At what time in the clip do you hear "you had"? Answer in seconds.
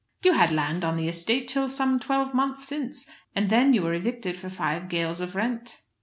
0.23-0.51